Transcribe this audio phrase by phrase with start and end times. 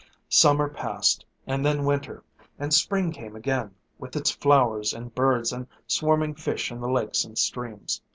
[0.29, 2.23] Summer passed, and then winter;
[2.57, 7.23] and spring came again, with its flowers and birds and swarming fish in the lakes
[7.23, 8.01] and streams.